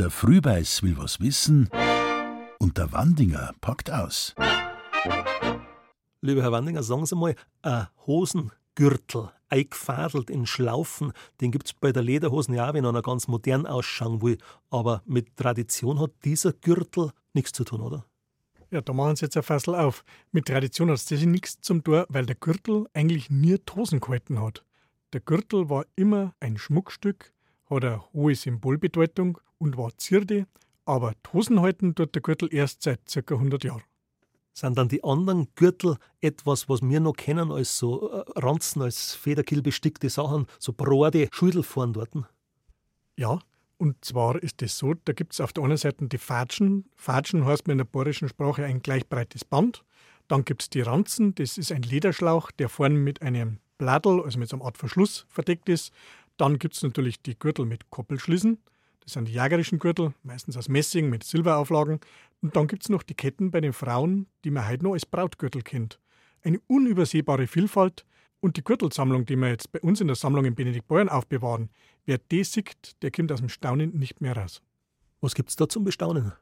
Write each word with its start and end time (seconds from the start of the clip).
Der 0.00 0.08
Frühbeiß 0.08 0.82
will 0.82 0.96
was 0.96 1.20
wissen 1.20 1.68
und 2.58 2.78
der 2.78 2.90
Wandinger 2.90 3.52
packt 3.60 3.90
aus. 3.90 4.34
Lieber 6.22 6.40
Herr 6.40 6.52
Wandinger, 6.52 6.82
sagen 6.82 7.04
Sie 7.04 7.14
mal, 7.14 7.34
ein 7.60 7.86
Hosengürtel, 8.06 9.30
eingefadelt 9.50 10.30
in 10.30 10.46
Schlaufen, 10.46 11.12
den 11.42 11.52
gibt 11.52 11.66
es 11.66 11.74
bei 11.74 11.92
der 11.92 12.02
Lederhosen 12.02 12.54
ja 12.54 12.70
auch, 12.70 12.72
wenn 12.72 12.86
einer 12.86 13.02
ganz 13.02 13.28
modern 13.28 13.66
ausschauen 13.66 14.22
will. 14.22 14.38
Aber 14.70 15.02
mit 15.04 15.36
Tradition 15.36 16.00
hat 16.00 16.12
dieser 16.24 16.54
Gürtel 16.54 17.10
nichts 17.34 17.52
zu 17.52 17.64
tun, 17.64 17.82
oder? 17.82 18.06
Ja, 18.70 18.80
da 18.80 18.94
machen 18.94 19.16
Sie 19.16 19.26
jetzt 19.26 19.36
ein 19.36 19.42
Fassel 19.42 19.74
auf. 19.74 20.02
Mit 20.32 20.46
Tradition 20.46 20.88
hat 20.88 20.96
es 20.96 21.04
das 21.04 21.20
nichts 21.26 21.60
zum 21.60 21.84
Tor, 21.84 22.06
weil 22.08 22.24
der 22.24 22.36
Gürtel 22.36 22.86
eigentlich 22.94 23.28
nie 23.28 23.58
Hosen 23.76 24.00
gehalten 24.00 24.40
hat. 24.40 24.64
Der 25.12 25.20
Gürtel 25.20 25.68
war 25.68 25.84
immer 25.94 26.34
ein 26.40 26.56
Schmuckstück, 26.56 27.34
hat 27.70 27.84
eine 27.84 28.12
hohe 28.12 28.34
Symbolbedeutung 28.34 29.38
und 29.58 29.76
war 29.76 29.96
Zierde, 29.96 30.46
aber 30.84 31.14
Hosen 31.32 31.60
halten 31.60 31.94
tut 31.94 32.14
der 32.14 32.22
Gürtel 32.22 32.52
erst 32.52 32.82
seit 32.82 33.00
ca. 33.06 33.34
100 33.34 33.64
Jahren. 33.64 33.82
Sind 34.52 34.76
dann 34.76 34.88
die 34.88 35.04
anderen 35.04 35.48
Gürtel 35.54 35.96
etwas, 36.20 36.68
was 36.68 36.82
wir 36.82 37.00
noch 37.00 37.14
kennen 37.14 37.52
als 37.52 37.78
so 37.78 38.10
äh, 38.10 38.24
Ranzen, 38.36 38.82
als 38.82 39.14
Federkill 39.14 39.62
bestickte 39.62 40.10
Sachen, 40.10 40.46
so 40.58 40.72
broade 40.72 41.28
Schüdel 41.32 41.62
vorn 41.62 41.92
dort? 41.92 42.10
Ja, 43.16 43.38
und 43.78 44.04
zwar 44.04 44.42
ist 44.42 44.60
es 44.60 44.76
so, 44.76 44.92
da 44.92 45.12
gibt 45.12 45.32
es 45.32 45.40
auf 45.40 45.52
der 45.52 45.64
einen 45.64 45.76
Seite 45.76 46.06
die 46.06 46.18
Fatschen. 46.18 46.84
Fatschen 46.96 47.46
heißt 47.46 47.68
in 47.68 47.78
der 47.78 47.84
bayerischen 47.84 48.28
Sprache 48.28 48.64
ein 48.64 48.82
gleich 48.82 49.08
breites 49.08 49.44
Band. 49.44 49.84
Dann 50.28 50.44
gibt 50.44 50.62
es 50.62 50.70
die 50.70 50.82
Ranzen, 50.82 51.34
das 51.34 51.56
ist 51.56 51.72
ein 51.72 51.82
Lederschlauch, 51.82 52.50
der 52.50 52.68
vorne 52.68 52.96
mit 52.96 53.22
einem 53.22 53.58
Bladel, 53.78 54.22
also 54.22 54.38
mit 54.38 54.48
so 54.48 54.56
einer 54.56 54.66
Art 54.66 54.76
Verschluss 54.76 55.26
verdeckt 55.30 55.68
ist. 55.68 55.92
Dann 56.40 56.58
gibt 56.58 56.74
es 56.74 56.82
natürlich 56.82 57.20
die 57.20 57.38
Gürtel 57.38 57.66
mit 57.66 57.90
Koppelschließen. 57.90 58.58
Das 59.00 59.12
sind 59.12 59.28
die 59.28 59.32
jägerischen 59.32 59.78
Gürtel, 59.78 60.14
meistens 60.22 60.56
aus 60.56 60.70
Messing 60.70 61.10
mit 61.10 61.22
Silberauflagen. 61.22 62.00
Und 62.40 62.56
dann 62.56 62.66
gibt 62.66 62.84
es 62.84 62.88
noch 62.88 63.02
die 63.02 63.12
Ketten 63.12 63.50
bei 63.50 63.60
den 63.60 63.74
Frauen, 63.74 64.26
die 64.44 64.50
man 64.50 64.66
heute 64.66 64.84
noch 64.84 64.94
als 64.94 65.04
Brautgürtel 65.04 65.60
kennt. 65.60 66.00
Eine 66.42 66.58
unübersehbare 66.66 67.46
Vielfalt, 67.46 68.06
und 68.40 68.56
die 68.56 68.64
Gürtelsammlung, 68.64 69.26
die 69.26 69.36
wir 69.36 69.48
jetzt 69.48 69.70
bei 69.70 69.80
uns 69.80 70.00
in 70.00 70.06
der 70.06 70.16
Sammlung 70.16 70.46
in 70.46 70.54
Benedikt 70.54 70.88
Beuern 70.88 71.10
aufbewahren, 71.10 71.68
wer 72.06 72.16
die 72.16 72.42
sieht, 72.42 72.96
der 73.02 73.10
kommt 73.10 73.30
aus 73.32 73.40
dem 73.40 73.50
Staunen 73.50 73.98
nicht 73.98 74.22
mehr 74.22 74.34
raus. 74.34 74.62
Was 75.20 75.34
gibt 75.34 75.50
es 75.50 75.56
da 75.56 75.68
zum 75.68 75.84
Bestaunen? 75.84 76.32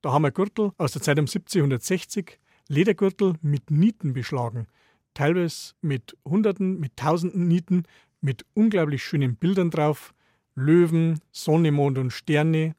Da 0.00 0.12
haben 0.12 0.22
wir 0.22 0.30
Gürtel 0.30 0.70
aus 0.78 0.92
der 0.92 1.02
Zeit 1.02 1.18
um 1.18 1.24
1760, 1.24 2.38
Ledergürtel 2.68 3.34
mit 3.42 3.72
Nieten 3.72 4.12
beschlagen, 4.12 4.68
teilweise 5.12 5.74
mit 5.80 6.16
Hunderten, 6.24 6.78
mit 6.78 6.96
Tausenden 6.96 7.48
Nieten, 7.48 7.82
mit 8.24 8.46
unglaublich 8.54 9.04
schönen 9.04 9.36
Bildern 9.36 9.70
drauf, 9.70 10.14
Löwen, 10.54 11.20
Sonne, 11.30 11.72
Mond 11.72 11.98
und 11.98 12.10
Sterne, 12.10 12.74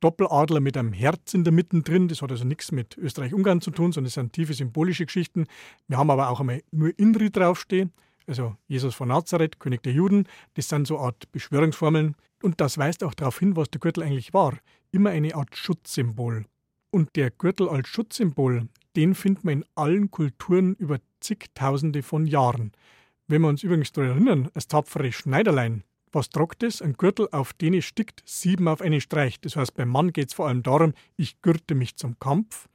Doppeladler 0.00 0.60
mit 0.60 0.76
einem 0.76 0.92
Herz 0.92 1.32
in 1.32 1.42
der 1.42 1.52
Mitte 1.52 1.80
drin. 1.80 2.08
Das 2.08 2.20
hat 2.20 2.30
also 2.30 2.44
nichts 2.44 2.70
mit 2.70 2.98
Österreich-Ungarn 2.98 3.62
zu 3.62 3.70
tun, 3.70 3.92
sondern 3.92 4.08
es 4.08 4.14
sind 4.14 4.34
tiefe 4.34 4.52
symbolische 4.52 5.06
Geschichten. 5.06 5.46
Wir 5.88 5.96
haben 5.96 6.10
aber 6.10 6.28
auch 6.28 6.40
einmal 6.40 6.62
nur 6.70 6.96
Inri 6.98 7.30
draufstehen, 7.30 7.92
also 8.26 8.56
Jesus 8.68 8.94
von 8.94 9.08
Nazareth, 9.08 9.58
König 9.58 9.82
der 9.82 9.94
Juden. 9.94 10.26
Das 10.54 10.68
sind 10.68 10.86
so 10.86 10.98
eine 10.98 11.06
Art 11.06 11.32
Beschwörungsformeln. 11.32 12.14
Und 12.42 12.60
das 12.60 12.76
weist 12.76 13.02
auch 13.02 13.14
darauf 13.14 13.38
hin, 13.38 13.56
was 13.56 13.70
der 13.70 13.80
Gürtel 13.80 14.02
eigentlich 14.02 14.34
war. 14.34 14.58
Immer 14.92 15.10
eine 15.10 15.34
Art 15.34 15.56
Schutzsymbol. 15.56 16.44
Und 16.90 17.16
der 17.16 17.30
Gürtel 17.30 17.68
als 17.68 17.88
Schutzsymbol, 17.88 18.68
den 18.96 19.14
findet 19.14 19.44
man 19.44 19.54
in 19.54 19.64
allen 19.74 20.10
Kulturen 20.10 20.74
über 20.74 20.98
zigtausende 21.20 22.02
von 22.02 22.26
Jahren. 22.26 22.72
Wenn 23.30 23.42
wir 23.42 23.48
uns 23.48 23.62
übrigens 23.62 23.92
daran 23.92 24.10
erinnern, 24.10 24.48
das 24.54 24.66
tapfere 24.66 25.12
Schneiderlein, 25.12 25.84
was 26.10 26.30
tragt 26.30 26.64
es? 26.64 26.82
Ein 26.82 26.94
Gürtel, 26.94 27.28
auf 27.30 27.52
den 27.52 27.74
es 27.74 27.84
stickt, 27.84 28.24
sieben 28.26 28.66
auf 28.66 28.80
einen 28.80 29.00
Streich. 29.00 29.40
Das 29.40 29.54
heißt, 29.54 29.74
beim 29.74 29.88
Mann 29.88 30.12
geht 30.12 30.30
es 30.30 30.34
vor 30.34 30.48
allem 30.48 30.64
darum, 30.64 30.94
ich 31.16 31.40
gürte 31.40 31.76
mich 31.76 31.94
zum 31.94 32.18
Kampf. 32.18 32.68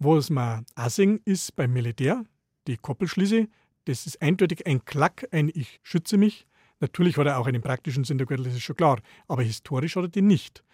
Was 0.00 0.28
man 0.28 0.66
auch 0.74 0.90
sehen, 0.90 1.20
ist 1.24 1.54
beim 1.54 1.72
Militär, 1.72 2.24
die 2.66 2.78
Koppelschließe. 2.78 3.46
Das 3.84 4.04
ist 4.04 4.20
eindeutig 4.20 4.66
ein 4.66 4.84
Klack, 4.84 5.28
ein 5.30 5.52
Ich 5.54 5.78
schütze 5.84 6.16
mich. 6.16 6.48
Natürlich 6.80 7.16
hat 7.16 7.28
er 7.28 7.38
auch 7.38 7.46
einen 7.46 7.62
praktischen 7.62 8.02
Sinn, 8.02 8.18
der 8.18 8.26
Gürtel, 8.26 8.46
das 8.46 8.54
ist 8.54 8.62
schon 8.62 8.74
klar. 8.74 8.98
Aber 9.28 9.44
historisch 9.44 9.94
hat 9.94 10.02
er 10.02 10.08
den 10.08 10.26
nicht. 10.26 10.64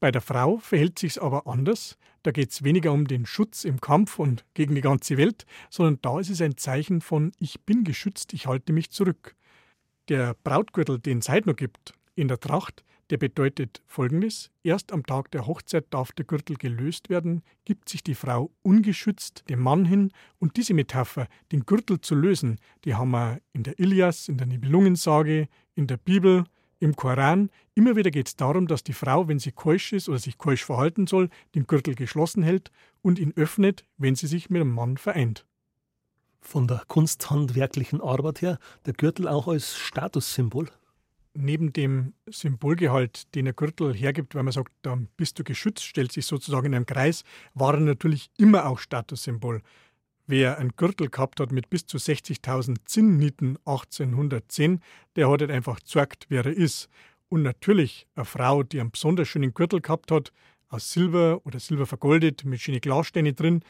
Bei 0.00 0.10
der 0.10 0.22
Frau 0.22 0.56
verhält 0.56 0.98
sich 0.98 1.20
aber 1.20 1.46
anders. 1.46 1.98
Da 2.22 2.30
geht 2.30 2.50
es 2.50 2.64
weniger 2.64 2.90
um 2.92 3.06
den 3.06 3.26
Schutz 3.26 3.64
im 3.64 3.82
Kampf 3.82 4.18
und 4.18 4.46
gegen 4.54 4.74
die 4.74 4.80
ganze 4.80 5.18
Welt, 5.18 5.44
sondern 5.68 5.98
da 6.00 6.18
ist 6.18 6.30
es 6.30 6.40
ein 6.40 6.56
Zeichen 6.56 7.02
von 7.02 7.32
Ich 7.38 7.60
bin 7.60 7.84
geschützt, 7.84 8.32
ich 8.32 8.46
halte 8.46 8.72
mich 8.72 8.90
zurück. 8.90 9.36
Der 10.08 10.34
Brautgürtel, 10.42 10.98
den 10.98 11.18
es 11.18 11.28
heute 11.28 11.54
gibt, 11.54 11.92
in 12.14 12.28
der 12.28 12.40
Tracht, 12.40 12.82
der 13.10 13.18
bedeutet 13.18 13.82
folgendes: 13.86 14.50
Erst 14.62 14.92
am 14.92 15.04
Tag 15.04 15.30
der 15.32 15.46
Hochzeit 15.46 15.86
darf 15.90 16.12
der 16.12 16.24
Gürtel 16.24 16.56
gelöst 16.56 17.10
werden, 17.10 17.42
gibt 17.66 17.90
sich 17.90 18.02
die 18.02 18.14
Frau 18.14 18.50
ungeschützt 18.62 19.44
dem 19.50 19.60
Mann 19.60 19.84
hin. 19.84 20.12
Und 20.38 20.56
diese 20.56 20.72
Metapher, 20.72 21.26
den 21.52 21.66
Gürtel 21.66 22.00
zu 22.00 22.14
lösen, 22.14 22.58
die 22.84 22.94
haben 22.94 23.10
wir 23.10 23.40
in 23.52 23.64
der 23.64 23.78
Ilias, 23.78 24.28
in 24.28 24.38
der 24.38 24.46
Nibelungensage, 24.46 25.48
in 25.74 25.86
der 25.86 25.98
Bibel, 25.98 26.44
im 26.80 26.96
Koran. 26.96 27.50
Immer 27.74 27.94
wieder 27.94 28.10
geht 28.10 28.26
es 28.26 28.36
darum, 28.36 28.66
dass 28.66 28.82
die 28.82 28.92
Frau, 28.92 29.28
wenn 29.28 29.38
sie 29.38 29.52
keusch 29.52 29.92
ist 29.92 30.08
oder 30.08 30.18
sich 30.18 30.38
keusch 30.38 30.64
verhalten 30.64 31.06
soll, 31.06 31.28
den 31.54 31.66
Gürtel 31.66 31.94
geschlossen 31.94 32.42
hält 32.42 32.72
und 33.02 33.18
ihn 33.18 33.32
öffnet, 33.36 33.84
wenn 33.96 34.16
sie 34.16 34.26
sich 34.26 34.50
mit 34.50 34.60
dem 34.60 34.74
Mann 34.74 34.96
vereint 34.96 35.46
von 36.40 36.66
der 36.66 36.82
kunsthandwerklichen 36.88 38.00
Arbeit 38.00 38.42
her 38.42 38.58
der 38.86 38.94
Gürtel 38.94 39.28
auch 39.28 39.48
als 39.48 39.76
Statussymbol? 39.76 40.68
Neben 41.32 41.72
dem 41.72 42.14
Symbolgehalt, 42.26 43.34
den 43.36 43.44
der 43.44 43.54
Gürtel 43.54 43.94
hergibt, 43.94 44.34
weil 44.34 44.42
man 44.42 44.52
sagt, 44.52 44.72
da 44.82 44.98
bist 45.16 45.38
du 45.38 45.44
geschützt, 45.44 45.84
stellt 45.84 46.10
sich 46.10 46.26
sozusagen 46.26 46.66
in 46.66 46.74
einem 46.74 46.86
Kreis, 46.86 47.22
war 47.54 47.74
er 47.74 47.80
natürlich 47.80 48.30
immer 48.36 48.66
auch 48.66 48.80
Statussymbol. 48.80 49.62
Wer 50.30 50.58
einen 50.58 50.76
Gürtel 50.76 51.10
gehabt 51.10 51.40
hat 51.40 51.50
mit 51.50 51.70
bis 51.70 51.86
zu 51.86 51.96
60.000 51.96 52.76
Zinnnieten 52.84 53.58
1810, 53.64 54.80
der 55.16 55.28
hat 55.28 55.40
halt 55.40 55.50
einfach 55.50 55.80
gezeigt, 55.80 56.26
wer 56.28 56.46
er 56.46 56.52
ist. 56.52 56.88
Und 57.28 57.42
natürlich 57.42 58.06
eine 58.14 58.24
Frau, 58.24 58.62
die 58.62 58.78
einen 58.78 58.92
besonders 58.92 59.26
schönen 59.26 59.52
Gürtel 59.54 59.80
gehabt 59.80 60.12
hat, 60.12 60.32
aus 60.68 60.92
Silber 60.92 61.40
oder 61.44 61.58
Silber 61.58 61.84
vergoldet, 61.84 62.44
mit 62.44 62.60
schönen 62.60 62.80
Glassteine 62.80 63.32
drin, 63.32 63.64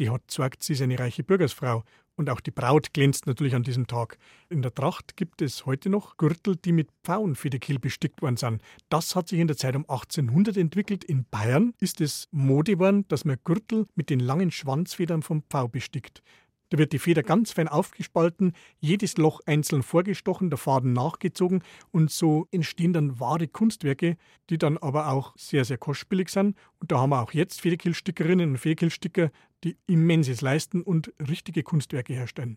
die 0.00 0.10
hat 0.10 0.22
gezeigt, 0.22 0.64
sie 0.64 0.72
ist 0.72 0.82
eine 0.82 0.98
reiche 0.98 1.22
Bürgersfrau. 1.22 1.84
Und 2.16 2.28
auch 2.28 2.40
die 2.40 2.50
Braut 2.50 2.92
glänzt 2.92 3.26
natürlich 3.26 3.54
an 3.54 3.62
diesem 3.62 3.86
Tag. 3.86 4.18
In 4.50 4.60
der 4.60 4.74
Tracht 4.74 5.16
gibt 5.16 5.40
es 5.40 5.64
heute 5.64 5.88
noch 5.88 6.18
Gürtel, 6.18 6.56
die 6.56 6.72
mit 6.72 6.88
Pfauenfederkiel 7.04 7.78
bestickt 7.78 8.20
worden 8.20 8.36
sind. 8.36 8.62
Das 8.90 9.16
hat 9.16 9.28
sich 9.28 9.40
in 9.40 9.46
der 9.46 9.56
Zeit 9.56 9.74
um 9.76 9.82
1800 9.82 10.56
entwickelt. 10.56 11.04
In 11.04 11.24
Bayern 11.30 11.72
ist 11.78 12.00
es 12.00 12.28
Mode 12.30 12.72
geworden, 12.72 13.06
dass 13.08 13.24
man 13.24 13.38
Gürtel 13.44 13.86
mit 13.94 14.10
den 14.10 14.20
langen 14.20 14.50
Schwanzfedern 14.50 15.22
vom 15.22 15.42
Pfau 15.48 15.68
bestickt. 15.68 16.22
Da 16.72 16.78
wird 16.78 16.94
die 16.94 16.98
Feder 16.98 17.22
ganz 17.22 17.52
fein 17.52 17.68
aufgespalten, 17.68 18.54
jedes 18.80 19.18
Loch 19.18 19.40
einzeln 19.44 19.82
vorgestochen, 19.82 20.48
der 20.48 20.56
Faden 20.56 20.94
nachgezogen 20.94 21.62
und 21.90 22.10
so 22.10 22.48
entstehen 22.50 22.94
dann 22.94 23.20
wahre 23.20 23.46
Kunstwerke, 23.46 24.16
die 24.48 24.56
dann 24.56 24.78
aber 24.78 25.08
auch 25.08 25.36
sehr, 25.36 25.66
sehr 25.66 25.76
kostspielig 25.76 26.30
sind. 26.30 26.56
Und 26.80 26.90
da 26.90 26.98
haben 26.98 27.10
wir 27.10 27.20
auch 27.20 27.34
jetzt 27.34 27.60
Federkillstickerinnen 27.60 28.52
und 28.52 28.56
Federkillsticker, 28.56 29.30
die 29.64 29.76
immenses 29.86 30.40
leisten 30.40 30.80
und 30.80 31.12
richtige 31.20 31.62
Kunstwerke 31.62 32.14
herstellen. 32.14 32.56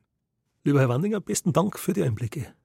Lieber 0.63 0.79
Herr 0.79 0.87
Wandinger, 0.87 1.19
besten 1.19 1.51
Dank 1.51 1.77
für 1.77 1.91
die 1.91 2.03
Einblicke. 2.03 2.55